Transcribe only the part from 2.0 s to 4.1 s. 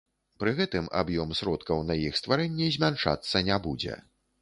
іх стварэнне змяншацца не будзе.